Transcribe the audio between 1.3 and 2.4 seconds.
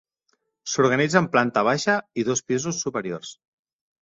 planta baixa i